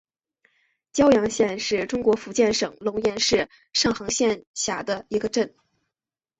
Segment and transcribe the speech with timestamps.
[0.93, 5.53] 蛟洋镇是中国福建省龙岩市上杭县下辖的一个镇。